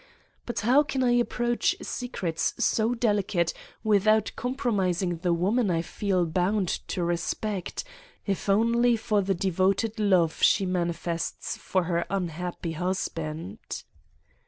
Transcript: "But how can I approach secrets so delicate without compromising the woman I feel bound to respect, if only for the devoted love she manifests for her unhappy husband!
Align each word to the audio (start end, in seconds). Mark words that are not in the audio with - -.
"But 0.47 0.61
how 0.61 0.81
can 0.81 1.03
I 1.03 1.11
approach 1.11 1.75
secrets 1.79 2.55
so 2.57 2.95
delicate 2.95 3.53
without 3.83 4.31
compromising 4.35 5.17
the 5.17 5.31
woman 5.31 5.69
I 5.69 5.83
feel 5.83 6.25
bound 6.25 6.69
to 6.87 7.03
respect, 7.03 7.83
if 8.25 8.49
only 8.49 8.97
for 8.97 9.21
the 9.21 9.35
devoted 9.35 9.99
love 9.99 10.41
she 10.41 10.65
manifests 10.65 11.55
for 11.55 11.83
her 11.83 12.07
unhappy 12.09 12.71
husband! 12.71 13.83